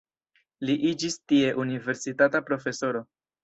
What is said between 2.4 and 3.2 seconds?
profesoro.